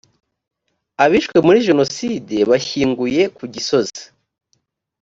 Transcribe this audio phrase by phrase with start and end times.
[1.03, 4.01] abishwe muri jenoside bashyinguye kugisozi.